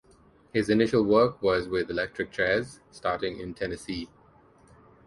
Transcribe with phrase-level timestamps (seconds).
[0.51, 4.09] His initial work was with electric chairs, starting in Tennessee.